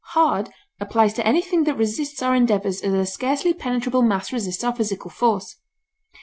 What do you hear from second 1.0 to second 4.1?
to anything that resists our endeavors as a scarcely penetrable